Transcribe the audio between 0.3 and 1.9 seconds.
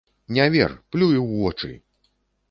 Не вер, плюй у вочы!